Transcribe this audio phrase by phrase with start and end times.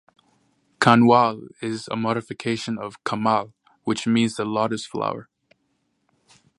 [0.79, 3.53] "Kanwal" is a modification of "Kamal",
[3.83, 5.29] which means the lotus flower.